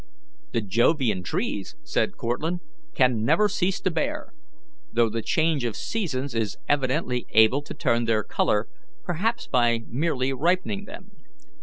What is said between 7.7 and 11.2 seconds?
turn their colour, perhaps by merely ripening them.